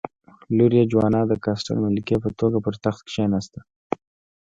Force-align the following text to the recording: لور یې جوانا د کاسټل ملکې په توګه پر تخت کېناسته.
لور 0.55 0.71
یې 0.77 0.83
جوانا 0.91 1.21
د 1.27 1.33
کاسټل 1.43 1.77
ملکې 1.85 2.15
په 2.23 2.29
توګه 2.39 2.57
پر 2.65 2.73
تخت 2.85 3.01
کېناسته. 3.13 3.59